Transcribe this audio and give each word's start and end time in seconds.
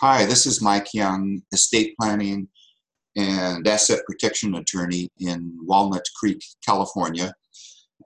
Hi, 0.00 0.26
this 0.26 0.46
is 0.46 0.62
Mike 0.62 0.94
Young, 0.94 1.42
estate 1.52 1.96
planning 1.98 2.46
and 3.16 3.66
asset 3.66 3.98
protection 4.06 4.54
attorney 4.54 5.10
in 5.18 5.58
Walnut 5.62 6.04
Creek, 6.14 6.40
California. 6.64 7.34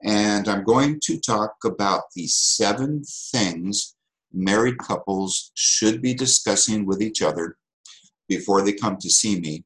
And 0.03 0.47
I'm 0.47 0.63
going 0.63 0.99
to 1.03 1.19
talk 1.19 1.53
about 1.63 2.05
the 2.15 2.25
seven 2.25 3.03
things 3.31 3.93
married 4.33 4.79
couples 4.79 5.51
should 5.53 6.01
be 6.01 6.15
discussing 6.15 6.87
with 6.87 6.99
each 6.99 7.21
other 7.21 7.57
before 8.27 8.63
they 8.63 8.73
come 8.73 8.97
to 8.97 9.09
see 9.11 9.39
me 9.39 9.63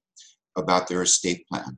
about 0.57 0.89
their 0.89 1.03
estate 1.03 1.47
plan. 1.47 1.77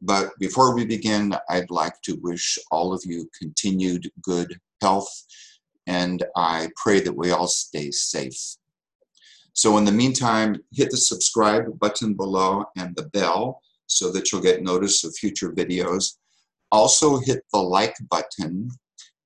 But 0.00 0.38
before 0.38 0.76
we 0.76 0.86
begin, 0.86 1.34
I'd 1.48 1.72
like 1.72 2.00
to 2.02 2.16
wish 2.22 2.60
all 2.70 2.92
of 2.92 3.02
you 3.04 3.28
continued 3.36 4.08
good 4.22 4.56
health, 4.80 5.10
and 5.88 6.24
I 6.36 6.68
pray 6.76 7.00
that 7.00 7.16
we 7.16 7.32
all 7.32 7.48
stay 7.48 7.90
safe. 7.90 8.54
So, 9.54 9.78
in 9.78 9.84
the 9.84 9.92
meantime, 9.92 10.56
hit 10.72 10.90
the 10.90 10.96
subscribe 10.96 11.78
button 11.78 12.14
below 12.14 12.64
and 12.76 12.94
the 12.96 13.08
bell 13.10 13.60
so 13.86 14.10
that 14.12 14.30
you'll 14.30 14.42
get 14.42 14.62
notice 14.62 15.04
of 15.04 15.14
future 15.14 15.52
videos. 15.52 16.16
Also, 16.72 17.18
hit 17.18 17.44
the 17.52 17.60
like 17.60 17.94
button 18.10 18.68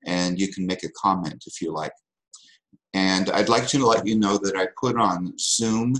and 0.06 0.38
you 0.38 0.52
can 0.52 0.66
make 0.66 0.84
a 0.84 0.91
comment 0.91 1.45
if 1.46 1.60
you 1.60 1.72
like. 1.72 1.92
And 2.95 3.30
I'd 3.30 3.48
like 3.48 3.66
to 3.69 3.84
let 3.84 4.06
you 4.06 4.19
know 4.19 4.38
that 4.38 4.56
I 4.56 4.69
put 4.80 4.96
on 4.96 5.34
Zoom 5.38 5.95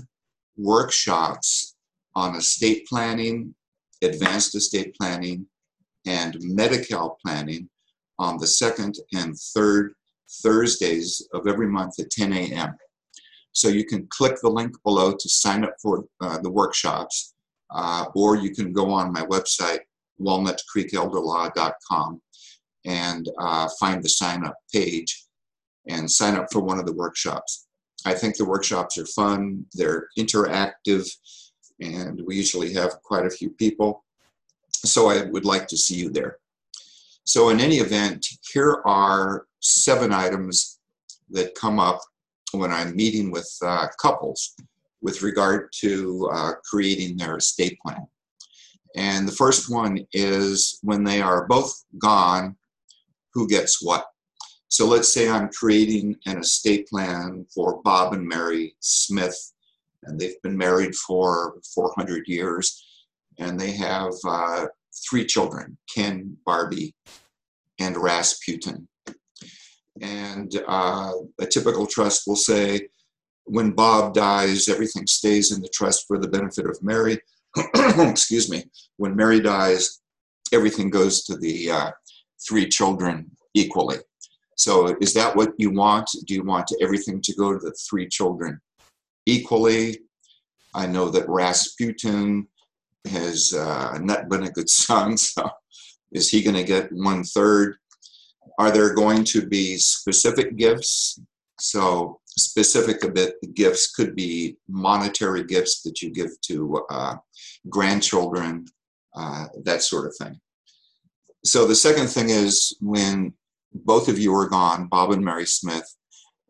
workshops 0.57 1.75
on 2.15 2.35
estate 2.35 2.85
planning, 2.87 3.55
advanced 4.03 4.55
estate 4.55 4.95
planning, 4.99 5.45
and 6.05 6.37
Medi-Cal 6.41 7.17
planning 7.25 7.69
on 8.17 8.37
the 8.37 8.47
second 8.47 8.95
and 9.13 9.35
third 9.55 9.93
Thursdays 10.43 11.27
of 11.33 11.47
every 11.47 11.67
month 11.67 11.99
at 11.99 12.11
10 12.11 12.33
a.m. 12.33 12.75
So 13.51 13.67
you 13.67 13.85
can 13.85 14.07
click 14.09 14.37
the 14.41 14.49
link 14.49 14.75
below 14.83 15.13
to 15.13 15.29
sign 15.29 15.63
up 15.63 15.75
for 15.81 16.05
uh, 16.21 16.39
the 16.39 16.51
workshops, 16.51 17.33
uh, 17.71 18.05
or 18.15 18.37
you 18.37 18.53
can 18.53 18.73
go 18.73 18.91
on 18.91 19.11
my 19.11 19.21
website, 19.21 19.79
walnutcreekelderlaw.com, 20.21 22.21
and 22.85 23.29
uh, 23.39 23.69
find 23.79 24.03
the 24.03 24.09
sign 24.09 24.45
up 24.45 24.55
page 24.73 25.25
and 25.87 26.09
sign 26.09 26.35
up 26.35 26.47
for 26.51 26.61
one 26.61 26.79
of 26.79 26.85
the 26.85 26.93
workshops. 26.93 27.67
I 28.05 28.13
think 28.13 28.37
the 28.37 28.45
workshops 28.45 28.97
are 28.97 29.05
fun, 29.05 29.65
they're 29.73 30.07
interactive, 30.17 31.09
and 31.81 32.21
we 32.25 32.35
usually 32.35 32.73
have 32.73 33.01
quite 33.03 33.25
a 33.25 33.29
few 33.29 33.49
people. 33.49 34.05
So 34.71 35.09
I 35.09 35.23
would 35.23 35.45
like 35.45 35.67
to 35.67 35.77
see 35.77 35.95
you 35.95 36.09
there. 36.09 36.37
So 37.25 37.49
in 37.49 37.59
any 37.59 37.77
event, 37.77 38.25
here 38.53 38.81
are 38.85 39.45
seven 39.59 40.13
items 40.13 40.79
that 41.29 41.55
come 41.55 41.79
up 41.79 41.99
when 42.51 42.71
I'm 42.71 42.95
meeting 42.95 43.31
with 43.31 43.51
uh, 43.63 43.87
couples 44.01 44.55
with 45.01 45.21
regard 45.21 45.71
to 45.79 46.29
uh, 46.33 46.51
creating 46.69 47.17
their 47.17 47.37
estate 47.37 47.77
plan. 47.85 48.05
And 48.95 49.27
the 49.27 49.33
first 49.33 49.71
one 49.71 50.05
is 50.13 50.79
when 50.81 51.03
they 51.03 51.21
are 51.21 51.47
both 51.47 51.73
gone, 51.97 52.57
who 53.33 53.47
gets 53.47 53.83
what? 53.83 54.05
So 54.67 54.85
let's 54.85 55.13
say 55.13 55.29
I'm 55.29 55.49
creating 55.49 56.15
an 56.25 56.39
estate 56.39 56.87
plan 56.87 57.45
for 57.53 57.81
Bob 57.83 58.13
and 58.13 58.27
Mary 58.27 58.75
Smith, 58.79 59.37
and 60.03 60.19
they've 60.19 60.41
been 60.43 60.57
married 60.57 60.95
for 60.95 61.55
400 61.73 62.27
years, 62.27 62.85
and 63.39 63.59
they 63.59 63.71
have 63.71 64.13
uh, 64.27 64.67
three 65.09 65.25
children 65.25 65.77
Ken, 65.93 66.37
Barbie, 66.45 66.93
and 67.79 67.97
Rasputin. 67.97 68.87
And 70.01 70.51
uh, 70.67 71.11
a 71.39 71.45
typical 71.45 71.85
trust 71.85 72.23
will 72.27 72.35
say, 72.35 72.87
when 73.45 73.71
Bob 73.71 74.13
dies, 74.13 74.67
everything 74.67 75.07
stays 75.07 75.51
in 75.51 75.61
the 75.61 75.69
trust 75.69 76.05
for 76.07 76.19
the 76.19 76.27
benefit 76.27 76.65
of 76.67 76.81
Mary. 76.83 77.19
Excuse 77.75 78.49
me. 78.49 78.65
When 78.97 79.15
Mary 79.15 79.39
dies, 79.39 80.01
everything 80.53 80.89
goes 80.89 81.23
to 81.23 81.35
the 81.35 81.71
uh, 81.71 81.91
three 82.47 82.67
children 82.67 83.31
equally. 83.53 83.97
So, 84.55 84.95
is 85.01 85.13
that 85.13 85.35
what 85.35 85.53
you 85.57 85.71
want? 85.71 86.09
Do 86.27 86.33
you 86.33 86.43
want 86.43 86.71
everything 86.81 87.21
to 87.21 87.33
go 87.35 87.53
to 87.53 87.59
the 87.59 87.73
three 87.89 88.07
children 88.07 88.59
equally? 89.25 89.99
I 90.75 90.85
know 90.85 91.09
that 91.09 91.27
Rasputin 91.27 92.47
has 93.09 93.53
uh, 93.53 93.97
not 94.01 94.29
been 94.29 94.43
a 94.43 94.51
good 94.51 94.69
son, 94.69 95.17
so 95.17 95.49
is 96.11 96.29
he 96.29 96.43
going 96.43 96.55
to 96.55 96.63
get 96.63 96.91
one 96.91 97.23
third? 97.23 97.77
Are 98.59 98.71
there 98.71 98.93
going 98.93 99.23
to 99.23 99.47
be 99.47 99.77
specific 99.77 100.57
gifts? 100.57 101.17
So, 101.61 102.19
specific 102.25 103.01
gifts 103.55 103.91
could 103.91 104.15
be 104.15 104.57
monetary 104.67 105.45
gifts 105.45 105.81
that 105.83 106.01
you 106.01 106.11
give 106.11 106.29
to 106.41 106.85
uh, 106.89 107.15
grandchildren, 107.69 108.65
uh, 109.15 109.45
that 109.63 109.81
sort 109.81 110.07
of 110.07 110.15
thing. 110.17 110.39
So, 111.45 111.65
the 111.65 111.75
second 111.75 112.07
thing 112.07 112.29
is 112.29 112.75
when 112.81 113.33
both 113.73 114.09
of 114.09 114.19
you 114.19 114.35
are 114.35 114.49
gone, 114.49 114.87
Bob 114.87 115.11
and 115.11 115.23
Mary 115.23 115.45
Smith, 115.45 115.87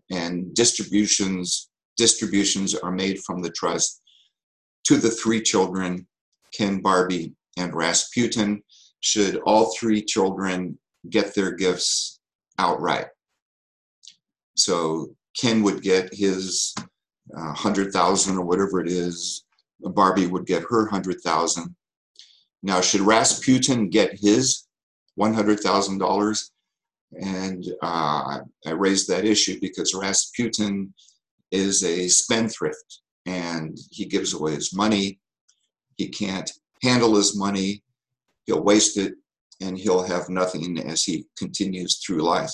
and 0.09 0.53
distributions 0.55 1.69
distributions 1.95 2.73
are 2.73 2.93
made 2.93 3.19
from 3.19 3.41
the 3.41 3.51
trust 3.51 4.01
to 4.85 4.95
the 4.95 5.11
three 5.11 5.41
children, 5.41 6.07
Ken, 6.57 6.81
Barbie, 6.81 7.33
and 7.57 7.75
Rasputin. 7.75 8.63
Should 9.01 9.35
all 9.45 9.75
three 9.77 10.01
children 10.01 10.79
get 11.09 11.35
their 11.35 11.51
gifts 11.51 12.19
outright. 12.57 13.07
So 14.55 15.15
Ken 15.39 15.63
would 15.63 15.81
get 15.81 16.13
his 16.13 16.75
uh, 17.35 17.53
hundred 17.53 17.93
thousand 17.93 18.37
or 18.37 18.45
whatever 18.45 18.81
it 18.81 18.89
is. 18.89 19.45
Barbie 19.79 20.27
would 20.27 20.45
get 20.45 20.63
her 20.69 20.87
hundred 20.87 21.21
thousand. 21.21 21.75
Now, 22.61 22.81
should 22.81 23.01
Rasputin 23.01 23.89
get 23.89 24.19
his 24.19 24.67
one 25.15 25.33
hundred 25.33 25.61
thousand 25.61 25.99
dollars? 25.99 26.51
And 27.21 27.65
uh, 27.81 28.39
I 28.67 28.71
raised 28.71 29.07
that 29.07 29.25
issue 29.25 29.59
because 29.59 29.95
Rasputin 29.95 30.93
is 31.51 31.83
a 31.83 32.07
spendthrift 32.07 33.01
and 33.25 33.77
he 33.89 34.05
gives 34.05 34.33
away 34.33 34.53
his 34.55 34.73
money. 34.73 35.19
He 35.97 36.09
can't 36.09 36.51
handle 36.83 37.15
his 37.15 37.37
money. 37.37 37.83
He'll 38.45 38.63
waste 38.63 38.97
it 38.97 39.13
and 39.61 39.77
he'll 39.77 40.03
have 40.03 40.29
nothing 40.29 40.79
as 40.79 41.03
he 41.03 41.25
continues 41.37 41.97
through 41.97 42.21
life. 42.21 42.51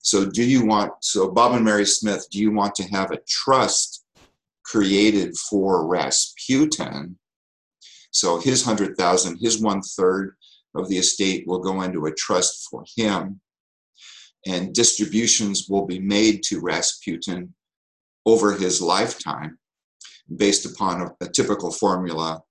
So, 0.00 0.24
do 0.24 0.44
you 0.44 0.64
want, 0.64 0.92
so 1.00 1.30
Bob 1.30 1.54
and 1.54 1.64
Mary 1.64 1.84
Smith, 1.84 2.26
do 2.30 2.38
you 2.38 2.52
want 2.52 2.74
to 2.76 2.84
have 2.84 3.10
a 3.10 3.20
trust 3.28 4.04
created 4.64 5.36
for 5.36 5.86
Rasputin? 5.86 7.18
So, 8.12 8.38
his 8.38 8.64
100,000, 8.64 9.38
his 9.38 9.60
one 9.60 9.82
third 9.82 10.36
of 10.76 10.88
the 10.88 10.98
estate 10.98 11.46
will 11.46 11.58
go 11.58 11.82
into 11.82 12.06
a 12.06 12.14
trust 12.14 12.68
for 12.70 12.84
him, 12.96 13.40
and 14.46 14.72
distributions 14.72 15.66
will 15.68 15.86
be 15.86 15.98
made 15.98 16.42
to 16.44 16.60
Rasputin 16.60 17.54
over 18.24 18.52
his 18.52 18.80
lifetime 18.80 19.58
based 20.34 20.66
upon 20.66 21.02
a, 21.02 21.24
a 21.24 21.28
typical 21.28 21.72
formula 21.72 22.42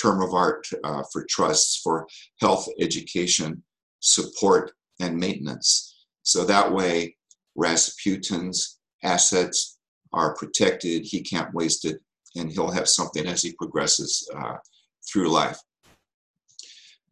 term 0.00 0.22
of 0.22 0.34
art 0.34 0.66
uh, 0.84 1.02
for 1.12 1.26
trusts 1.28 1.80
for 1.82 2.06
health, 2.40 2.66
education, 2.80 3.62
support, 4.00 4.72
and 5.00 5.18
maintenance. 5.18 5.94
So 6.22 6.44
that 6.44 6.72
way, 6.72 7.16
Rasputin's 7.56 8.78
assets 9.02 9.78
are 10.12 10.34
protected, 10.34 11.02
he 11.04 11.22
can't 11.22 11.52
waste 11.54 11.84
it, 11.84 11.98
and 12.36 12.50
he'll 12.50 12.70
have 12.70 12.88
something 12.88 13.26
as 13.26 13.42
he 13.42 13.52
progresses 13.52 14.28
uh, 14.36 14.56
through 15.10 15.28
life. 15.28 15.58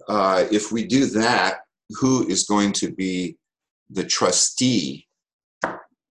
Uh, 0.08 0.46
if 0.50 0.72
we 0.72 0.84
do 0.84 1.06
that, 1.06 1.58
who 1.90 2.26
is 2.28 2.44
going 2.44 2.72
to 2.72 2.92
be 2.92 3.36
the 3.90 4.04
trustee 4.04 5.06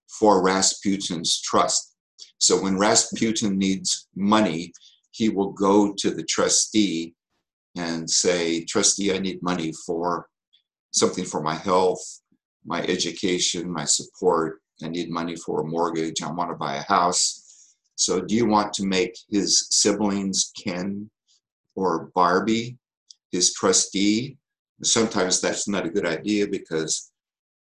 for 0.08 0.44
Rasputin's 0.44 1.42
trust? 1.42 1.96
So 2.40 2.62
when 2.62 2.78
Rasputin 2.78 3.58
needs 3.58 4.08
money, 4.16 4.74
he 5.12 5.30
will 5.30 5.52
go 5.52 5.94
to 5.98 6.12
the 6.12 6.24
trustee 6.24 7.14
and 7.76 8.10
say, 8.10 8.64
Trustee, 8.66 9.14
I 9.14 9.20
need 9.20 9.42
money 9.42 9.72
for 9.86 10.28
something 10.92 11.26
for 11.26 11.42
my 11.42 11.56
health, 11.56 12.02
my 12.66 12.82
education, 12.84 13.72
my 13.72 13.86
support. 13.86 14.60
I 14.84 14.90
need 14.90 15.10
money 15.10 15.36
for 15.36 15.62
a 15.62 15.68
mortgage. 15.68 16.22
I 16.22 16.32
want 16.32 16.52
to 16.52 16.56
buy 16.56 16.76
a 16.76 16.84
house. 16.84 17.74
So, 17.96 18.22
do 18.22 18.36
you 18.36 18.46
want 18.46 18.74
to 18.74 18.86
make 18.86 19.18
his 19.30 19.68
siblings, 19.72 20.52
Ken 20.64 21.10
or 21.76 22.12
Barbie, 22.14 22.78
his 23.32 23.54
trustee? 23.54 24.38
Sometimes 24.84 25.42
that's 25.42 25.68
not 25.68 25.86
a 25.86 25.90
good 25.90 26.06
idea 26.06 26.48
because 26.48 27.12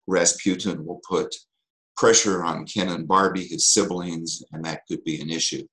Rasputin 0.06 0.86
will 0.86 1.00
put 1.06 1.34
pressure 1.96 2.42
on 2.44 2.64
Ken 2.64 2.88
and 2.88 3.06
Barbie, 3.06 3.46
his 3.46 3.68
siblings, 3.68 4.42
and 4.52 4.64
that 4.64 4.82
could 4.88 5.04
be 5.04 5.20
an 5.20 5.28
issue. 5.28 5.66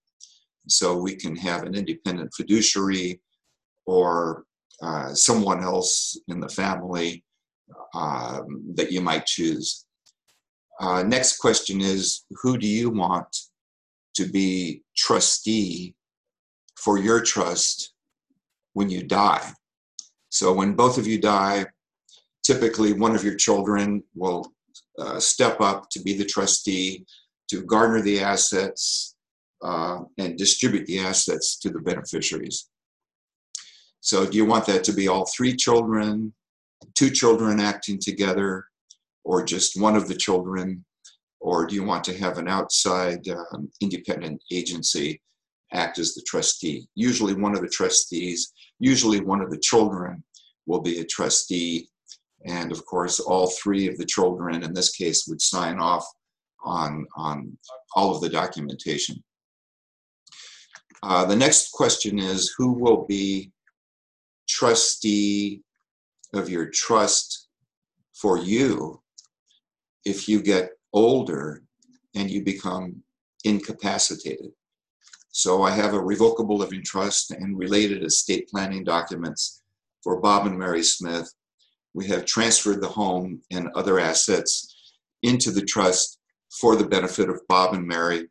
So 0.68 0.98
we 0.98 1.16
can 1.16 1.36
have 1.36 1.64
an 1.64 1.76
independent 1.76 2.34
fiduciary 2.36 3.22
or 3.86 4.44
uh, 4.82 5.14
someone 5.14 5.64
else 5.64 6.20
in 6.28 6.40
the 6.40 6.50
family 6.50 7.24
um, 7.94 8.64
that 8.76 8.92
you 8.92 9.02
might 9.02 9.26
choose. 9.26 9.86
Uh, 10.80 11.04
next 11.04 11.38
question 11.38 11.82
is 11.82 12.26
Who 12.42 12.58
do 12.58 12.68
you 12.68 12.90
want 12.90 13.36
to 14.16 14.26
be 14.26 14.84
trustee 14.96 15.96
for 16.76 16.98
your 16.98 17.22
trust 17.22 17.94
when 18.74 18.90
you 18.90 19.04
die. 19.04 19.52
So 20.30 20.54
when 20.54 20.74
both 20.74 20.98
of 20.98 21.08
you 21.08 21.20
die, 21.20 21.66
typically 22.44 22.94
one 22.94 23.16
of 23.16 23.24
your 23.24 23.36
children 23.36 24.04
will 24.16 24.52
uh, 24.98 25.20
step 25.20 25.62
up 25.62 25.90
to 25.92 26.02
be 26.02 26.18
the 26.18 26.26
trustee 26.26 27.06
to 27.50 27.64
garner 27.64 28.02
the 28.02 28.20
assets 28.20 29.16
uh, 29.62 30.00
and 30.18 30.38
distribute 30.38 30.86
the 30.86 31.00
assets 31.00 31.58
to 31.60 31.70
the 31.70 31.80
beneficiaries. 31.80 32.70
So 34.02 34.26
do 34.26 34.38
you 34.38 34.46
want 34.46 34.66
that 34.68 34.84
to 34.86 34.94
be 34.94 35.08
all 35.08 35.26
three 35.26 35.56
children, 35.56 36.34
two 36.96 37.10
children 37.10 37.60
acting 37.60 38.00
together, 38.00 38.66
or 39.24 39.44
just 39.44 39.80
one 39.80 39.96
of 39.96 40.08
the 40.08 40.16
children? 40.16 40.86
Or 41.42 41.66
do 41.66 41.76
you 41.76 41.84
want 41.84 42.04
to 42.06 42.18
have 42.18 42.38
an 42.38 42.48
outside 42.48 43.28
um, 43.30 43.70
independent 43.82 44.42
agency 44.52 45.22
act 45.74 46.00
as 46.00 46.14
the 46.14 46.22
trustee? 46.22 46.88
Usually 46.96 47.34
one 47.34 47.56
of 47.56 47.62
the 47.62 47.70
trustees, 47.70 48.54
usually 48.80 49.20
one 49.20 49.42
of 49.42 49.52
the 49.52 49.60
children 49.60 50.24
will 50.66 50.82
be 50.82 51.00
a 51.00 51.06
trustee. 51.06 51.90
And 52.46 52.72
of 52.72 52.86
course, 52.86 53.20
all 53.20 53.48
three 53.62 53.88
of 53.90 53.98
the 53.98 54.06
children 54.06 54.64
in 54.64 54.74
this 54.74 54.92
case 54.92 55.28
would 55.28 55.42
sign 55.42 55.80
off 55.80 56.06
on, 56.64 57.06
on 57.18 57.58
all 57.96 58.16
of 58.16 58.22
the 58.22 58.30
documentation. 58.30 59.22
Uh, 61.02 61.26
the 61.26 61.36
next 61.36 61.72
question 61.72 62.20
is 62.20 62.54
who 62.58 62.74
will 62.74 63.06
be 63.06 63.52
trustee 64.48 65.62
of 66.34 66.50
your 66.50 66.70
trust 66.70 67.48
for 68.14 68.38
you 68.38 69.02
if 70.06 70.28
you 70.28 70.42
get 70.42 70.72
older 70.94 71.64
and 72.16 72.30
you 72.30 72.44
become 72.44 73.02
incapacitated. 73.44 74.52
So 75.32 75.62
I 75.64 75.72
have 75.72 75.94
a 75.94 76.02
revocable 76.02 76.58
living 76.58 76.84
trust 76.84 77.32
and 77.32 77.58
related 77.58 78.04
estate 78.04 78.50
planning 78.50 78.84
documents 78.84 79.62
for 80.04 80.20
Bob 80.20 80.48
and 80.48 80.58
Mary 80.58 80.84
Smith. 80.84 81.32
We 81.94 82.08
have 82.08 82.26
transferred 82.26 82.82
the 82.82 82.90
home 82.90 83.42
and 83.52 83.70
other 83.76 84.00
assets 84.00 84.94
into 85.22 85.52
the 85.52 85.62
trust 85.62 86.20
for 86.50 86.76
the 86.76 86.88
benefit 86.88 87.30
of 87.30 87.48
Bob 87.48 87.74
and 87.74 87.88
Mary. 87.88 88.28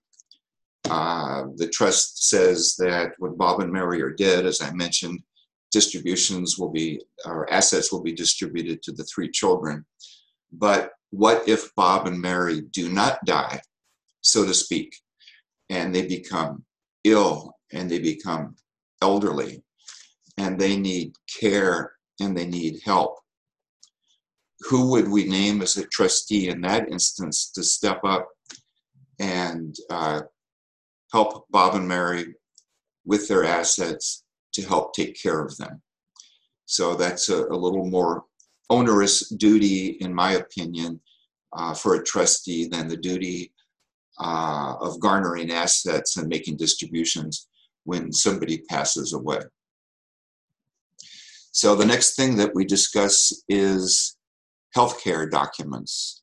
Uh, 0.91 1.45
the 1.57 1.69
trust 1.69 2.29
says 2.29 2.75
that 2.79 3.13
when 3.19 3.37
Bob 3.37 3.61
and 3.61 3.73
Mary 3.73 4.01
are 4.03 4.13
dead, 4.13 4.47
as 4.47 4.63
I 4.63 4.73
mentioned, 4.73 5.21
distributions 5.71 6.59
will 6.59 6.71
be, 6.71 7.01
or 7.25 7.51
assets 7.53 7.93
will 7.93 8.03
be 8.03 8.13
distributed 8.13 8.83
to 8.83 8.93
the 8.93 9.05
three 9.05 9.31
children. 9.31 9.85
But 10.53 10.93
what 11.11 11.49
if 11.49 11.75
Bob 11.75 12.07
and 12.07 12.21
Mary 12.21 12.63
do 12.73 12.89
not 12.89 13.25
die, 13.25 13.61
so 14.21 14.45
to 14.45 14.55
speak, 14.55 14.95
and 15.69 15.95
they 15.95 16.07
become 16.07 16.65
ill 17.05 17.55
and 17.73 17.91
they 17.91 17.99
become 17.99 18.57
elderly 19.03 19.63
and 20.39 20.59
they 20.59 20.77
need 20.77 21.13
care 21.41 21.93
and 22.21 22.37
they 22.37 22.47
need 22.47 22.81
help? 22.85 23.19
Who 24.69 24.91
would 24.91 25.09
we 25.09 25.25
name 25.25 25.63
as 25.63 25.77
a 25.77 25.87
trustee 25.87 26.49
in 26.49 26.63
that 26.63 26.91
instance 26.91 27.51
to 27.55 27.63
step 27.63 28.01
up 28.05 28.29
and 29.21 29.77
uh, 29.91 30.23
help 31.13 31.47
Bob 31.51 31.75
and 31.75 31.89
Mary 31.89 32.35
with 33.05 33.29
their 33.29 33.45
assets 33.45 34.25
to 34.53 34.63
help 34.63 34.95
take 34.95 35.21
care 35.21 35.43
of 35.43 35.57
them. 35.57 35.81
So 36.67 36.95
that's 36.95 37.29
a, 37.31 37.47
a 37.47 37.57
little 37.57 37.87
more 37.87 38.25
onerous 38.71 39.29
duty, 39.31 39.97
in 40.01 40.13
my 40.13 40.33
opinion, 40.33 41.01
uh, 41.55 41.75
for 41.75 41.95
a 41.95 42.05
trustee 42.05 42.67
than 42.67 42.89
the 42.89 42.97
duty 42.97 43.53
uh, 44.21 44.75
of 44.81 45.01
garnering 45.01 45.51
assets 45.51 46.17
and 46.17 46.29
making 46.29 46.57
distributions 46.57 47.49
when 47.85 48.13
somebody 48.13 48.59
passes 48.69 49.15
away. 49.15 49.41
So 51.53 51.75
the 51.75 51.87
next 51.87 52.15
thing 52.15 52.37
that 52.37 52.55
we 52.55 52.65
discuss 52.65 53.43
is 53.49 54.17
healthcare 54.77 55.31
documents. 55.31 56.23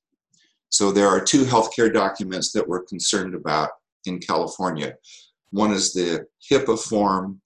So 0.70 0.92
there 0.92 1.08
are 1.08 1.24
two 1.24 1.44
healthcare 1.44 1.92
documents 1.92 2.52
that 2.52 2.68
we're 2.68 2.84
concerned 2.84 3.34
about 3.34 3.72
in 4.08 4.20
California. 4.20 4.96
One 5.52 5.72
is 5.72 5.94
the 5.94 6.26
HIPAA 6.50 6.80
form 6.80 7.42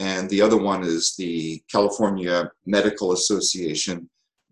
and 0.00 0.30
the 0.30 0.40
other 0.40 0.56
one 0.56 0.84
is 0.84 1.16
the 1.16 1.62
California 1.70 2.50
Medical 2.66 3.12
Association 3.12 4.08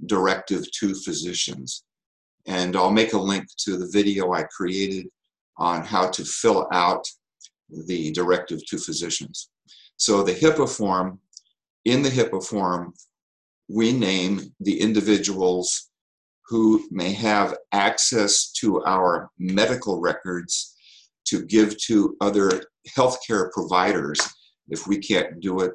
Directive 0.06 0.70
to 0.72 0.94
Physicians. 0.94 1.84
And 2.46 2.76
I'll 2.76 2.90
make 2.90 3.12
a 3.12 3.18
link 3.18 3.46
to 3.58 3.76
the 3.76 3.88
video 3.92 4.32
I 4.32 4.44
created 4.44 5.08
on 5.56 5.82
how 5.84 6.10
to 6.10 6.24
fill 6.24 6.68
out 6.72 7.06
the 7.86 8.12
Directive 8.12 8.64
to 8.66 8.78
Physicians. 8.78 9.50
So 9.96 10.22
the 10.22 10.34
HIPAA 10.34 10.68
form, 10.68 11.20
in 11.84 12.02
the 12.02 12.10
HIPAA 12.10 12.44
form, 12.44 12.92
we 13.68 13.92
name 13.92 14.52
the 14.60 14.80
individuals 14.80 15.90
who 16.48 16.86
may 16.90 17.12
have 17.12 17.56
access 17.72 18.52
to 18.52 18.84
our 18.84 19.30
medical 19.38 20.00
records 20.00 20.75
to 21.26 21.44
give 21.44 21.76
to 21.84 22.16
other 22.20 22.62
healthcare 22.96 23.50
providers 23.52 24.20
if 24.68 24.86
we 24.86 24.98
can't 24.98 25.40
do 25.40 25.60
it 25.60 25.72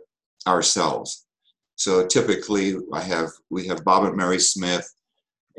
ourselves. 0.47 1.25
So 1.75 2.05
typically, 2.05 2.75
I 2.93 3.01
have 3.01 3.29
we 3.49 3.67
have 3.67 3.83
Bob 3.83 4.03
and 4.05 4.15
Mary 4.15 4.39
Smith, 4.39 4.87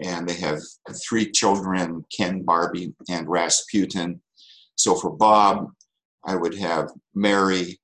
and 0.03 0.29
they 0.29 0.35
have 0.35 0.61
three 1.09 1.31
children: 1.31 2.05
Ken, 2.17 2.43
Barbie, 2.43 2.95
and 3.09 3.29
Rasputin. 3.29 4.21
So 4.77 4.95
for 4.95 5.11
Bob, 5.11 5.67
I 6.25 6.37
would 6.37 6.57
have 6.59 6.91
Mary, 7.15 7.81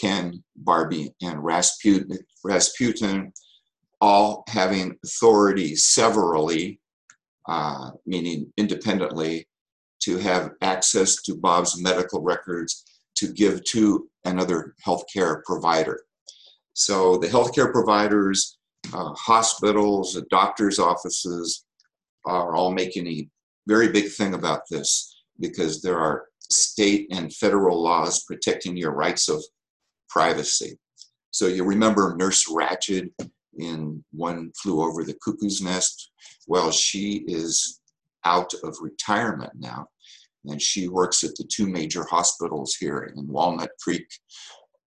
Ken, 0.00 0.42
Barbie, 0.56 1.14
and 1.22 1.42
Rasputin. 1.44 2.18
Rasputin, 2.42 3.32
all 4.00 4.44
having 4.48 4.96
authority 5.04 5.76
severally, 5.76 6.80
uh, 7.48 7.90
meaning 8.06 8.52
independently, 8.56 9.46
to 10.04 10.18
have 10.18 10.50
access 10.60 11.16
to 11.22 11.34
Bob's 11.34 11.80
medical 11.80 12.20
records 12.20 12.84
to 13.16 13.32
give 13.32 13.64
to 13.64 14.08
another 14.24 14.74
healthcare 14.84 15.42
provider. 15.44 16.02
So 16.74 17.16
the 17.16 17.28
healthcare 17.28 17.72
providers, 17.72 18.58
uh, 18.92 19.14
hospitals, 19.14 20.20
doctors' 20.30 20.78
offices 20.78 21.64
are 22.26 22.54
all 22.54 22.72
making 22.72 23.06
a 23.06 23.28
very 23.66 23.88
big 23.88 24.10
thing 24.10 24.34
about 24.34 24.62
this 24.70 25.22
because 25.40 25.80
there 25.80 25.98
are 25.98 26.24
state 26.50 27.06
and 27.10 27.32
federal 27.34 27.82
laws 27.82 28.24
protecting 28.24 28.76
your 28.76 28.92
rights 28.92 29.28
of 29.28 29.42
privacy. 30.08 30.78
So 31.30 31.46
you 31.46 31.64
remember 31.64 32.14
Nurse 32.16 32.46
Ratched 32.48 33.10
in 33.56 34.04
One 34.12 34.52
Flew 34.60 34.82
Over 34.82 35.04
the 35.04 35.16
Cuckoo's 35.24 35.62
Nest? 35.62 36.10
Well, 36.46 36.70
she 36.70 37.24
is 37.26 37.80
out 38.24 38.52
of 38.62 38.76
retirement 38.80 39.52
now 39.54 39.86
and 40.46 40.60
she 40.60 40.88
works 40.88 41.24
at 41.24 41.34
the 41.36 41.44
two 41.44 41.66
major 41.66 42.04
hospitals 42.04 42.74
here 42.74 43.12
in 43.14 43.26
Walnut 43.26 43.70
Creek, 43.82 44.06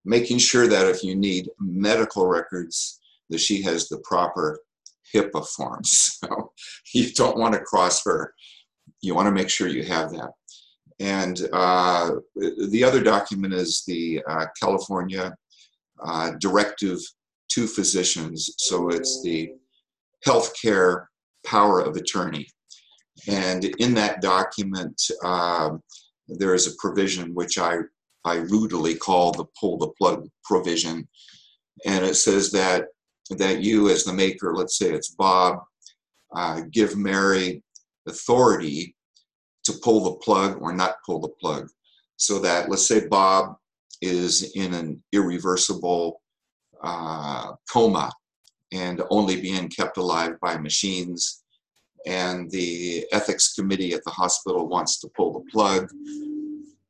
making 0.05 0.39
sure 0.39 0.67
that 0.67 0.87
if 0.87 1.03
you 1.03 1.15
need 1.15 1.49
medical 1.59 2.27
records, 2.27 3.01
that 3.31 3.41
she 3.41 3.63
has 3.63 3.89
the 3.89 3.99
proper 4.05 4.59
HIPAA 5.15 5.47
forms. 5.49 6.19
So 6.25 6.53
you 6.95 7.13
don't 7.13 7.39
want 7.39 7.55
to 7.55 7.61
cross 7.61 8.03
her. 8.05 8.35
You 9.03 9.15
want 9.15 9.27
to 9.27 9.33
make 9.33 9.51
sure 9.51 9.69
you 9.69 9.85
have 9.85 10.11
that. 10.13 10.31
And 11.01 11.49
uh, 11.53 12.13
the 12.37 12.85
other 12.85 13.03
document 13.03 13.53
is 13.53 13.85
the 13.87 14.23
uh, 14.29 14.47
California 14.61 15.35
uh, 16.03 16.33
Directive 16.41 16.99
to 17.51 17.67
Physicians. 17.67 18.55
So 18.59 18.89
it's 18.89 19.23
the 19.23 19.51
healthcare 20.27 21.07
power 21.45 21.81
of 21.81 21.97
attorney. 21.97 22.47
And 23.29 23.65
in 23.65 23.95
that 23.95 24.21
document, 24.21 25.01
uh, 25.23 25.71
there 26.29 26.55
is 26.55 26.67
a 26.67 26.77
provision 26.79 27.35
which 27.35 27.59
I, 27.59 27.79
I 28.25 28.37
rudely 28.37 28.95
call 28.95 29.33
the 29.33 29.47
pull 29.59 29.79
the 29.79 29.93
plug 29.99 30.29
provision. 30.45 31.09
And 31.87 32.05
it 32.05 32.15
says 32.17 32.51
that, 32.53 32.87
that 33.31 33.61
you, 33.61 33.89
as 33.89 34.05
the 34.05 34.13
maker, 34.13 34.55
let's 34.55 34.79
say 34.79 34.91
it's 34.91 35.15
Bob, 35.15 35.61
uh, 36.35 36.63
give 36.71 36.97
Mary 36.97 37.63
authority 38.07 38.95
to 39.65 39.73
pull 39.83 40.05
the 40.05 40.17
plug 40.17 40.61
or 40.61 40.73
not 40.73 40.97
pull 41.07 41.21
the 41.21 41.29
plug. 41.41 41.69
So 42.17 42.39
that, 42.41 42.69
let's 42.69 42.87
say 42.87 43.07
Bob 43.07 43.57
is 44.03 44.53
in 44.55 44.75
an 44.75 45.03
irreversible 45.13 46.21
uh, 46.83 47.53
coma 47.71 48.13
and 48.73 49.03
only 49.11 49.41
being 49.41 49.69
kept 49.69 49.97
alive 49.97 50.39
by 50.41 50.59
machines 50.59 51.44
and 52.07 52.51
the 52.51 53.07
ethics 53.13 53.55
committee 53.55 53.95
at 53.95 54.05
the 54.05 54.11
hospital 54.11 54.69
wants 54.69 55.01
to 55.01 55.09
pull 55.17 55.33
the 55.33 55.51
plug. 55.51 55.89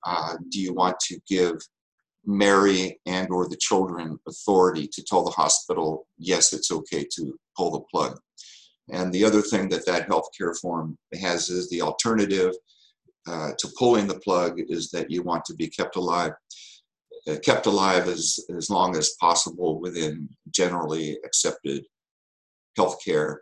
Uh, 0.04 0.36
do 0.50 0.60
you 0.60 0.72
want 0.72 0.98
to 1.00 1.18
give 1.28 1.56
Mary 2.26 3.00
and 3.06 3.30
or 3.30 3.48
the 3.48 3.56
children 3.56 4.18
authority 4.28 4.88
to 4.92 5.02
tell 5.02 5.24
the 5.24 5.30
hospital, 5.30 6.06
yes, 6.18 6.52
it's 6.52 6.70
okay 6.70 7.06
to 7.16 7.38
pull 7.56 7.70
the 7.70 7.84
plug? 7.92 8.18
And 8.90 9.12
the 9.12 9.24
other 9.24 9.40
thing 9.40 9.68
that 9.70 9.86
that 9.86 10.08
healthcare 10.08 10.58
form 10.60 10.98
has 11.20 11.48
is 11.48 11.70
the 11.70 11.80
alternative 11.80 12.54
uh, 13.26 13.52
to 13.58 13.68
pulling 13.78 14.06
the 14.06 14.20
plug 14.20 14.60
is 14.68 14.90
that 14.90 15.10
you 15.10 15.22
want 15.22 15.44
to 15.46 15.54
be 15.54 15.68
kept 15.68 15.96
alive. 15.96 16.32
Uh, 17.26 17.36
kept 17.42 17.64
alive 17.64 18.06
as, 18.06 18.38
as 18.54 18.68
long 18.68 18.94
as 18.94 19.16
possible 19.18 19.80
within 19.80 20.28
generally 20.50 21.16
accepted 21.24 21.82
healthcare 22.78 23.36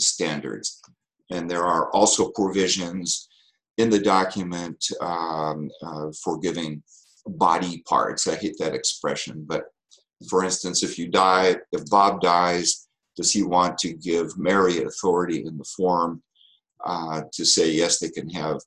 standards. 0.00 0.82
And 1.30 1.50
there 1.50 1.64
are 1.64 1.90
also 1.92 2.30
provisions 2.30 3.28
in 3.76 3.90
the 3.90 3.98
document 3.98 4.84
um, 5.00 5.70
uh, 5.82 6.10
for 6.22 6.38
giving 6.38 6.82
body 7.26 7.82
parts. 7.88 8.26
I 8.26 8.34
hate 8.34 8.56
that 8.58 8.74
expression, 8.74 9.44
but 9.46 9.64
for 10.28 10.42
instance, 10.42 10.82
if 10.82 10.98
you 10.98 11.08
die, 11.08 11.56
if 11.72 11.88
Bob 11.90 12.20
dies, 12.20 12.88
does 13.16 13.32
he 13.32 13.42
want 13.42 13.78
to 13.78 13.92
give 13.94 14.38
Mary 14.38 14.82
authority 14.82 15.44
in 15.44 15.58
the 15.58 15.64
form 15.76 16.22
uh, 16.84 17.22
to 17.32 17.44
say, 17.44 17.70
yes, 17.70 17.98
they 17.98 18.08
can 18.08 18.28
have 18.30 18.58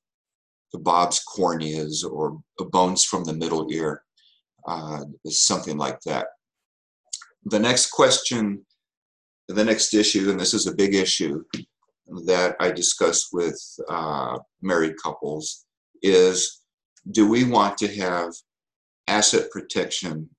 Bob's 0.74 1.22
corneas 1.26 2.06
or 2.10 2.40
bones 2.58 3.04
from 3.04 3.24
the 3.24 3.34
middle 3.34 3.72
ear, 3.72 4.04
uh, 4.68 5.04
something 5.28 5.78
like 5.78 6.00
that. 6.02 6.28
The 7.46 7.60
next 7.60 7.92
question, 7.92 8.66
the 9.48 9.66
next 9.66 9.94
issue, 9.94 10.30
and 10.30 10.40
this 10.40 10.54
is 10.54 10.68
a 10.68 10.76
big 10.76 10.94
issue 10.94 11.44
that 12.26 12.56
I 12.60 12.72
discuss 12.72 13.30
with 13.32 13.60
uh, 13.90 14.38
married 14.62 14.96
couples, 15.02 15.66
is 16.02 16.62
do 17.12 17.28
we 17.28 17.44
want 17.44 17.78
to 17.80 17.88
have 17.96 18.34
asset 19.08 19.50
protection 19.52 20.30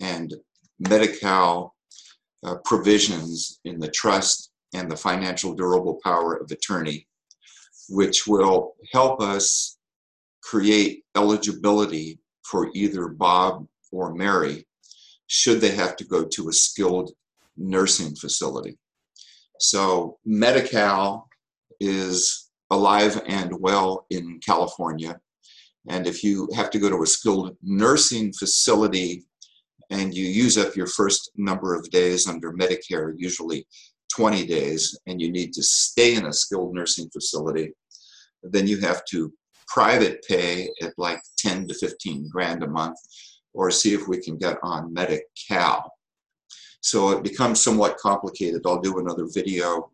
and 0.00 0.34
Medi-Cal 0.88 1.74
uh, 2.44 2.56
provisions 2.64 3.60
in 3.64 3.78
the 3.78 3.90
trust 3.90 4.50
and 4.74 4.90
the 4.90 4.96
financial 4.96 5.54
durable 5.54 6.00
power 6.02 6.34
of 6.34 6.50
attorney, 6.50 7.06
which 7.88 8.26
will 8.26 8.74
help 8.92 9.20
us 9.20 9.78
create 10.42 11.04
eligibility 11.16 12.18
for 12.44 12.70
either 12.74 13.08
Bob 13.08 13.66
or 13.92 14.14
Mary 14.14 14.66
should 15.28 15.60
they 15.60 15.70
have 15.70 15.96
to 15.96 16.04
go 16.04 16.24
to 16.24 16.48
a 16.48 16.52
skilled 16.52 17.12
nursing 17.56 18.14
facility. 18.16 18.76
So 19.62 20.18
Medi-Cal 20.24 21.28
is 21.78 22.50
alive 22.70 23.22
and 23.28 23.52
well 23.60 24.06
in 24.10 24.40
California. 24.44 25.20
And 25.88 26.06
if 26.08 26.24
you 26.24 26.48
have 26.56 26.68
to 26.70 26.80
go 26.80 26.90
to 26.90 27.02
a 27.02 27.06
skilled 27.06 27.56
nursing 27.62 28.32
facility 28.32 29.24
and 29.90 30.12
you 30.12 30.26
use 30.26 30.58
up 30.58 30.74
your 30.74 30.88
first 30.88 31.30
number 31.36 31.76
of 31.76 31.88
days 31.90 32.26
under 32.26 32.52
Medicare, 32.52 33.14
usually 33.16 33.64
20 34.12 34.46
days, 34.46 34.98
and 35.06 35.20
you 35.20 35.30
need 35.30 35.52
to 35.52 35.62
stay 35.62 36.16
in 36.16 36.26
a 36.26 36.32
skilled 36.32 36.74
nursing 36.74 37.08
facility, 37.10 37.72
then 38.42 38.66
you 38.66 38.80
have 38.80 39.04
to 39.04 39.32
private 39.68 40.24
pay 40.28 40.68
at 40.82 40.92
like 40.98 41.20
10 41.38 41.68
to 41.68 41.74
15 41.74 42.28
grand 42.30 42.64
a 42.64 42.66
month 42.68 42.98
or 43.54 43.70
see 43.70 43.94
if 43.94 44.08
we 44.08 44.20
can 44.20 44.36
get 44.36 44.58
on 44.64 44.92
Medi-Cal. 44.92 45.91
So 46.82 47.10
it 47.12 47.22
becomes 47.22 47.62
somewhat 47.62 47.96
complicated. 47.96 48.62
I'll 48.66 48.80
do 48.80 48.98
another 48.98 49.26
video 49.32 49.90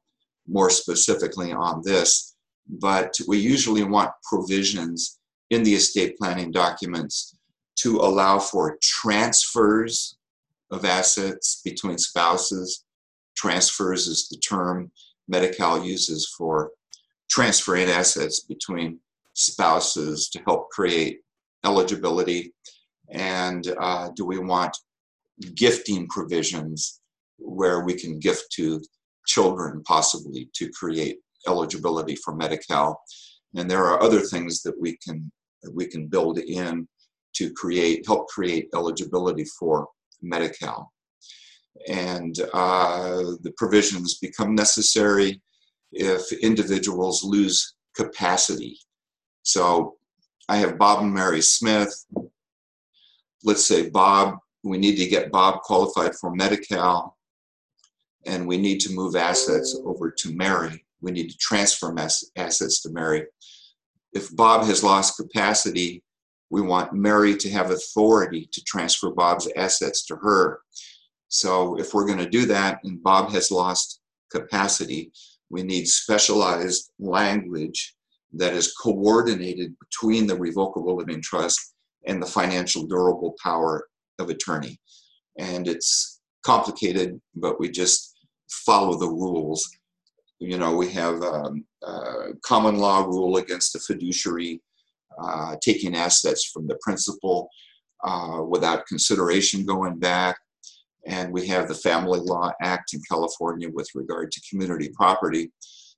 more 0.48 0.70
specifically 0.70 1.52
on 1.52 1.82
this, 1.84 2.34
but 2.66 3.14
we 3.28 3.38
usually 3.38 3.84
want 3.84 4.10
provisions 4.24 5.18
in 5.50 5.62
the 5.62 5.74
estate 5.74 6.16
planning 6.16 6.50
documents 6.50 7.36
to 7.76 7.98
allow 7.98 8.38
for 8.38 8.78
transfers 8.82 10.16
of 10.70 10.84
assets 10.84 11.60
between 11.62 11.98
spouses. 11.98 12.84
Transfers 13.36 14.06
is 14.06 14.28
the 14.28 14.38
term 14.38 14.90
Medi-Cal 15.28 15.84
uses 15.84 16.26
for 16.36 16.72
transferring 17.30 17.88
assets 17.88 18.40
between 18.40 18.98
spouses 19.34 20.30
to 20.30 20.40
help 20.46 20.70
create 20.70 21.20
eligibility. 21.64 22.54
And 23.10 23.74
uh, 23.78 24.08
do 24.16 24.24
we 24.24 24.38
want 24.38 24.76
gifting 25.54 26.08
provisions 26.08 27.00
where 27.38 27.84
we 27.84 27.94
can 27.94 28.18
gift 28.18 28.50
to 28.52 28.82
children 29.26 29.82
possibly 29.86 30.48
to 30.54 30.70
create 30.70 31.18
eligibility 31.46 32.16
for 32.16 32.34
Medi-Cal? 32.34 33.00
And 33.56 33.70
there 33.70 33.84
are 33.84 34.02
other 34.02 34.20
things 34.20 34.62
that 34.62 34.78
we 34.80 34.96
can 34.96 35.30
that 35.62 35.74
we 35.74 35.86
can 35.86 36.06
build 36.06 36.38
in 36.38 36.86
to 37.34 37.52
create, 37.52 38.06
help 38.06 38.28
create 38.28 38.68
eligibility 38.74 39.44
for 39.58 39.88
Medi-Cal. 40.22 40.92
And 41.88 42.38
uh, 42.52 43.22
the 43.42 43.52
provisions 43.56 44.18
become 44.18 44.54
necessary 44.54 45.40
if 45.92 46.32
individuals 46.32 47.24
lose 47.24 47.74
capacity. 47.96 48.78
So 49.42 49.96
I 50.48 50.56
have 50.56 50.78
Bob 50.78 51.02
and 51.02 51.14
Mary 51.14 51.42
Smith. 51.42 51.92
Let's 53.44 53.64
say 53.64 53.88
Bob, 53.90 54.38
we 54.64 54.78
need 54.78 54.96
to 54.96 55.06
get 55.06 55.30
Bob 55.30 55.62
qualified 55.62 56.14
for 56.14 56.34
Medi-Cal 56.34 57.16
and 58.26 58.46
we 58.46 58.56
need 58.56 58.80
to 58.80 58.92
move 58.92 59.16
assets 59.16 59.78
over 59.84 60.10
to 60.10 60.34
Mary. 60.34 60.84
We 61.00 61.12
need 61.12 61.30
to 61.30 61.38
transfer 61.38 61.94
assets 62.36 62.82
to 62.82 62.90
Mary. 62.90 63.26
If 64.12 64.34
Bob 64.34 64.66
has 64.66 64.82
lost 64.82 65.16
capacity, 65.16 66.02
we 66.50 66.60
want 66.60 66.92
Mary 66.92 67.36
to 67.36 67.50
have 67.50 67.70
authority 67.70 68.48
to 68.52 68.64
transfer 68.64 69.10
Bob's 69.10 69.48
assets 69.56 70.04
to 70.06 70.16
her. 70.16 70.60
So 71.28 71.78
if 71.78 71.94
we're 71.94 72.06
going 72.06 72.18
to 72.18 72.28
do 72.28 72.46
that 72.46 72.80
and 72.84 73.02
Bob 73.02 73.30
has 73.30 73.50
lost 73.50 74.00
capacity, 74.30 75.12
we 75.50 75.62
need 75.62 75.86
specialized 75.86 76.90
language 76.98 77.94
that 78.32 78.54
is 78.54 78.74
coordinated 78.74 79.74
between 79.78 80.26
the 80.26 80.36
revocable 80.36 80.96
living 80.96 81.22
trust 81.22 81.74
and 82.06 82.22
the 82.22 82.26
financial 82.26 82.86
durable 82.86 83.34
power 83.42 83.86
of 84.18 84.30
attorney. 84.30 84.78
And 85.38 85.68
it's 85.68 86.20
complicated, 86.44 87.20
but 87.34 87.60
we 87.60 87.70
just 87.70 88.16
follow 88.50 88.98
the 88.98 89.08
rules. 89.08 89.68
You 90.40 90.58
know, 90.58 90.76
we 90.76 90.90
have 90.90 91.22
um, 91.22 91.64
common 92.44 92.76
law 92.76 93.04
rule 93.04 93.36
against 93.36 93.74
a 93.74 93.80
fiduciary 93.80 94.60
uh, 95.22 95.56
taking 95.60 95.96
assets 95.96 96.50
from 96.52 96.66
the 96.66 96.78
principal 96.80 97.48
uh, 98.04 98.42
without 98.46 98.86
consideration 98.86 99.66
going 99.66 99.98
back. 99.98 100.38
And 101.06 101.32
we 101.32 101.46
have 101.48 101.68
the 101.68 101.74
Family 101.74 102.20
Law 102.20 102.52
Act 102.60 102.92
in 102.94 103.00
California 103.08 103.68
with 103.72 103.88
regard 103.94 104.30
to 104.32 104.42
community 104.48 104.90
property. 104.90 105.50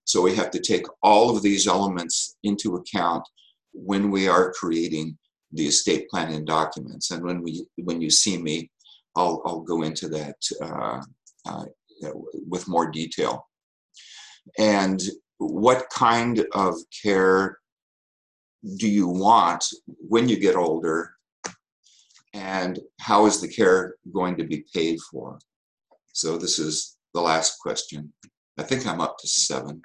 So 0.04 0.22
we 0.22 0.34
have 0.36 0.50
to 0.52 0.60
take 0.60 0.86
all 1.02 1.34
of 1.34 1.42
these 1.42 1.66
elements 1.66 2.36
into 2.42 2.76
account 2.76 3.24
when 3.72 4.10
we 4.10 4.28
are 4.28 4.52
creating 4.52 5.18
the 5.52 5.66
estate 5.66 6.08
planning 6.08 6.44
documents. 6.44 7.10
And 7.10 7.24
when 7.24 7.42
we 7.42 7.66
when 7.76 8.00
you 8.00 8.10
see 8.10 8.38
me, 8.38 8.70
I'll, 9.16 9.42
I'll 9.44 9.60
go 9.60 9.82
into 9.82 10.08
that 10.08 10.36
uh, 10.62 11.02
uh, 11.46 11.64
with 12.48 12.68
more 12.68 12.90
detail. 12.90 13.46
And 14.58 15.02
what 15.38 15.88
kind 15.90 16.44
of 16.52 16.76
care 17.02 17.58
do 18.76 18.88
you 18.88 19.08
want 19.08 19.64
when 19.86 20.28
you 20.28 20.38
get 20.38 20.56
older? 20.56 21.14
And 22.32 22.78
how 23.00 23.26
is 23.26 23.40
the 23.40 23.48
care 23.48 23.94
going 24.12 24.36
to 24.36 24.44
be 24.44 24.64
paid 24.72 24.98
for? 25.10 25.38
So 26.12 26.36
this 26.36 26.58
is 26.58 26.96
the 27.14 27.20
last 27.20 27.58
question. 27.60 28.12
I 28.58 28.62
think 28.62 28.86
i'm 28.86 29.00
up 29.00 29.18
to 29.18 29.26
seven. 29.26 29.82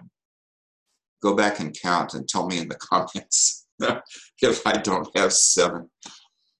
Go 1.24 1.34
back 1.36 1.60
and 1.60 1.76
count 1.82 2.14
and 2.14 2.28
tell 2.28 2.46
me 2.46 2.60
in 2.60 2.68
the 2.68 2.76
comments 2.80 3.65
if 4.42 4.66
i 4.66 4.74
don't 4.74 5.10
have 5.16 5.34
seven 5.34 5.90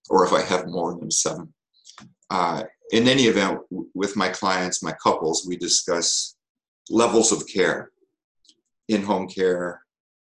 or 0.08 0.24
if 0.24 0.32
i 0.32 0.42
have 0.42 0.66
more 0.66 0.94
than 0.98 1.10
seven. 1.10 1.52
Uh, 2.28 2.64
in 2.90 3.06
any 3.08 3.24
event 3.24 3.60
with 3.94 4.16
my 4.16 4.28
clients 4.28 4.82
my 4.82 4.92
couples 5.02 5.44
we 5.46 5.56
discuss 5.56 6.36
levels 6.90 7.32
of 7.32 7.46
care. 7.48 7.90
In-home 8.88 9.28
care 9.28 9.82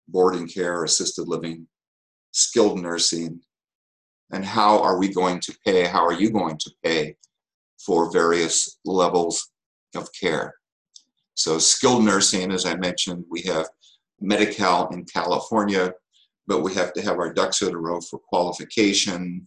boarding 0.09 0.49
care 0.49 0.83
assisted 0.83 1.29
living 1.29 1.69
skilled 2.33 2.81
nursing, 2.81 3.41
and 4.33 4.45
how 4.45 4.81
are 4.81 4.99
we 4.99 5.13
going 5.13 5.41
to 5.41 5.57
pay, 5.65 5.85
how 5.87 6.05
are 6.05 6.13
you 6.13 6.31
going 6.31 6.57
to 6.59 6.71
pay 6.85 7.17
for 7.85 8.13
various 8.13 8.79
levels 8.85 9.51
of 9.95 10.09
care. 10.19 10.55
So 11.35 11.59
skilled 11.59 12.05
nursing, 12.05 12.51
as 12.51 12.67
I 12.67 12.77
mentioned, 12.77 13.25
we 13.31 13.43
have 13.43 13.67
Medi-Cal 14.21 14.89
in 14.89 15.05
California, 15.05 15.93
but 16.49 16.63
we 16.63 16.75
have 16.75 16.95
to 16.95 17.03
have 17.03 17.19
our 17.19 17.33
ducks 17.33 17.61
in 17.63 17.75
a 17.75 17.79
row 17.79 18.01
for 18.01 18.19
qualification. 18.19 19.47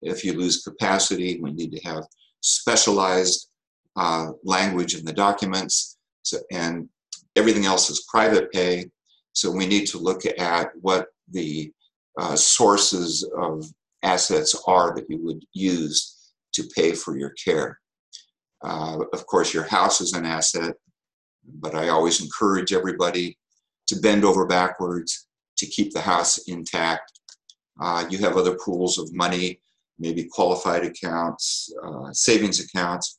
If 0.00 0.24
you 0.24 0.32
lose 0.32 0.62
capacity, 0.62 1.40
we 1.40 1.52
need 1.52 1.72
to 1.72 1.80
have 1.80 2.04
specialized 2.40 3.48
uh, 3.96 4.28
language 4.44 4.94
in 4.94 5.04
the 5.04 5.12
documents, 5.12 5.98
so, 6.22 6.38
and 6.52 6.88
everything 7.34 7.66
else 7.66 7.90
is 7.90 8.06
private 8.08 8.52
pay. 8.52 8.86
So 9.32 9.50
we 9.50 9.66
need 9.66 9.86
to 9.88 9.98
look 9.98 10.22
at 10.24 10.68
what 10.80 11.08
the 11.30 11.72
uh, 12.18 12.36
sources 12.36 13.28
of 13.36 13.66
assets 14.02 14.54
are 14.66 14.94
that 14.94 15.10
you 15.10 15.18
would 15.24 15.44
use 15.52 16.32
to 16.54 16.62
pay 16.74 16.92
for 16.92 17.18
your 17.18 17.30
care. 17.30 17.78
Uh, 18.64 19.00
of 19.12 19.26
course, 19.26 19.52
your 19.52 19.64
house 19.64 20.00
is 20.00 20.12
an 20.12 20.24
asset, 20.24 20.74
but 21.60 21.74
I 21.74 21.88
always 21.88 22.22
encourage 22.22 22.72
everybody 22.72 23.36
to 23.88 23.96
bend 23.96 24.24
over 24.24 24.46
backwards 24.46 25.25
to 25.56 25.66
keep 25.66 25.92
the 25.92 26.00
house 26.00 26.38
intact. 26.48 27.20
Uh, 27.80 28.06
you 28.10 28.18
have 28.18 28.36
other 28.36 28.56
pools 28.56 28.98
of 28.98 29.12
money, 29.14 29.60
maybe 29.98 30.24
qualified 30.24 30.84
accounts, 30.84 31.72
uh, 31.84 32.12
savings 32.12 32.60
accounts, 32.60 33.18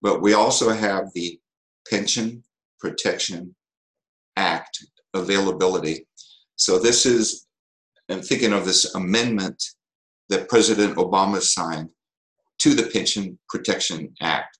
but 0.00 0.22
we 0.22 0.34
also 0.34 0.70
have 0.70 1.04
the 1.14 1.38
Pension 1.90 2.42
Protection 2.80 3.54
Act 4.36 4.84
availability. 5.14 6.06
So 6.56 6.78
this 6.78 7.06
is, 7.06 7.46
I'm 8.08 8.22
thinking 8.22 8.52
of 8.52 8.64
this 8.64 8.94
amendment 8.94 9.62
that 10.28 10.48
President 10.48 10.96
Obama 10.96 11.40
signed 11.40 11.88
to 12.58 12.74
the 12.74 12.84
Pension 12.84 13.38
Protection 13.48 14.14
Act. 14.20 14.58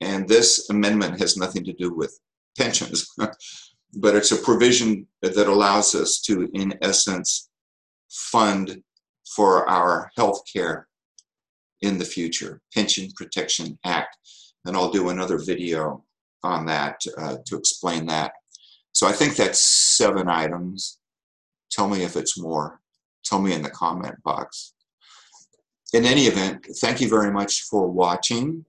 And 0.00 0.28
this 0.28 0.70
amendment 0.70 1.18
has 1.20 1.36
nothing 1.36 1.64
to 1.64 1.72
do 1.72 1.92
with 1.92 2.18
pensions, 2.56 3.08
but 3.94 4.14
it's 4.14 4.32
a 4.32 4.36
provision 4.36 5.06
that 5.22 5.48
allows 5.48 5.94
us 5.94 6.20
to, 6.20 6.48
in 6.52 6.78
essence, 6.82 7.48
fund 8.08 8.82
for 9.34 9.68
our 9.68 10.10
health 10.16 10.42
care 10.50 10.88
in 11.80 11.98
the 11.98 12.04
future, 12.04 12.60
Pension 12.74 13.08
Protection 13.16 13.78
Act. 13.84 14.16
And 14.64 14.76
I'll 14.76 14.90
do 14.90 15.08
another 15.08 15.38
video 15.38 16.04
on 16.42 16.66
that 16.66 17.00
uh, 17.16 17.36
to 17.46 17.56
explain 17.56 18.06
that. 18.06 18.32
So 18.92 19.06
I 19.06 19.12
think 19.12 19.36
that's 19.36 19.62
seven 19.62 20.28
items. 20.28 20.98
Tell 21.70 21.88
me 21.88 22.02
if 22.02 22.16
it's 22.16 22.38
more. 22.38 22.80
Tell 23.24 23.40
me 23.40 23.52
in 23.52 23.62
the 23.62 23.70
comment 23.70 24.16
box. 24.24 24.72
In 25.92 26.04
any 26.04 26.22
event, 26.22 26.66
thank 26.80 27.00
you 27.00 27.08
very 27.08 27.30
much 27.30 27.62
for 27.62 27.86
watching. 27.86 28.64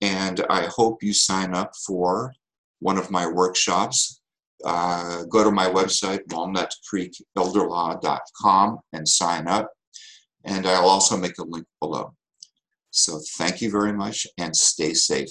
And 0.00 0.44
I 0.50 0.66
hope 0.66 1.02
you 1.02 1.12
sign 1.12 1.54
up 1.54 1.74
for 1.76 2.34
one 2.80 2.98
of 2.98 3.10
my 3.10 3.26
workshops. 3.26 4.19
Uh, 4.64 5.24
go 5.24 5.44
to 5.44 5.50
my 5.50 5.66
website, 5.66 6.20
walnutcreekelderlaw.com 6.28 8.78
and 8.92 9.08
sign 9.08 9.48
up. 9.48 9.70
And 10.44 10.66
I'll 10.66 10.88
also 10.88 11.16
make 11.16 11.38
a 11.38 11.44
link 11.44 11.66
below. 11.80 12.14
So 12.90 13.20
thank 13.38 13.62
you 13.62 13.70
very 13.70 13.92
much 13.92 14.26
and 14.38 14.56
stay 14.56 14.94
safe. 14.94 15.30